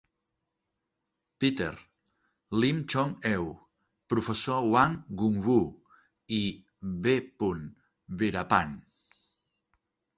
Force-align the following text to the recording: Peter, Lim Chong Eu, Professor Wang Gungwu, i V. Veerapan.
Peter, 1.43 1.67
Lim 2.61 2.79
Chong 2.93 3.11
Eu, 3.33 3.45
Professor 4.15 4.61
Wang 4.73 4.97
Gungwu, 5.21 5.61
i 6.41 6.43
V. 7.07 7.17
Veerapan. 8.23 8.79